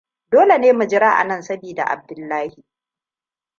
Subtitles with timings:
[0.31, 2.61] Dole ne mu jira anan sabida Abdullahi.